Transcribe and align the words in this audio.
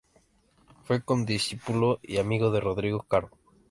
Fue 0.81 1.03
condiscípulo 1.05 1.99
y 2.01 2.17
amigo 2.17 2.49
de 2.49 2.59
Rodrigo 2.59 3.03
Caro. 3.03 3.29